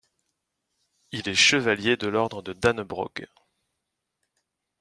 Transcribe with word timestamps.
Il 1.11 1.29
est 1.29 1.35
chevalier 1.35 1.95
de 1.95 2.07
l'ordre 2.07 2.41
de 2.41 2.53
Dannebrog. 2.53 3.27